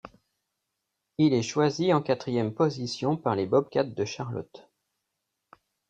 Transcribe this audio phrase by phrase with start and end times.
[1.19, 4.67] Il est choisi en quatrième position par les Bobcats de Charlotte.